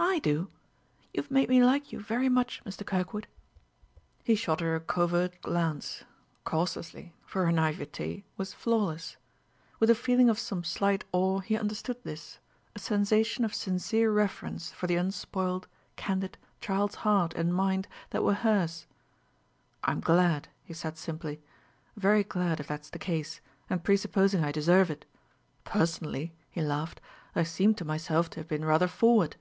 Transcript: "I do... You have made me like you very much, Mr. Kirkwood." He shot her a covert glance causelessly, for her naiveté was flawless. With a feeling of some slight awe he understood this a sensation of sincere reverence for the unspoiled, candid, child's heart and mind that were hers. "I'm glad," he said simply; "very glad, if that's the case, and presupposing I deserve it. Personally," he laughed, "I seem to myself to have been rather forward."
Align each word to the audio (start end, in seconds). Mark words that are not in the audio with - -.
"I 0.00 0.20
do... 0.20 0.48
You 1.12 1.22
have 1.24 1.30
made 1.30 1.48
me 1.48 1.60
like 1.62 1.90
you 1.92 1.98
very 1.98 2.28
much, 2.28 2.62
Mr. 2.64 2.86
Kirkwood." 2.86 3.26
He 4.22 4.36
shot 4.36 4.60
her 4.60 4.76
a 4.76 4.80
covert 4.80 5.42
glance 5.42 6.04
causelessly, 6.44 7.14
for 7.26 7.44
her 7.44 7.50
naiveté 7.52 8.22
was 8.36 8.54
flawless. 8.54 9.16
With 9.80 9.90
a 9.90 9.96
feeling 9.96 10.28
of 10.30 10.38
some 10.38 10.62
slight 10.62 11.02
awe 11.10 11.40
he 11.40 11.56
understood 11.58 11.98
this 12.04 12.38
a 12.76 12.78
sensation 12.78 13.44
of 13.44 13.52
sincere 13.52 14.12
reverence 14.12 14.70
for 14.70 14.86
the 14.86 14.94
unspoiled, 14.94 15.66
candid, 15.96 16.38
child's 16.60 16.94
heart 17.02 17.34
and 17.34 17.52
mind 17.52 17.88
that 18.10 18.22
were 18.22 18.34
hers. 18.34 18.86
"I'm 19.82 19.98
glad," 20.00 20.46
he 20.62 20.74
said 20.74 20.96
simply; 20.96 21.42
"very 21.96 22.22
glad, 22.22 22.60
if 22.60 22.68
that's 22.68 22.90
the 22.90 23.00
case, 23.00 23.40
and 23.68 23.82
presupposing 23.82 24.44
I 24.44 24.52
deserve 24.52 24.92
it. 24.92 25.06
Personally," 25.64 26.34
he 26.52 26.62
laughed, 26.62 27.00
"I 27.34 27.42
seem 27.42 27.74
to 27.74 27.84
myself 27.84 28.30
to 28.30 28.40
have 28.40 28.46
been 28.48 28.64
rather 28.64 28.86
forward." 28.88 29.34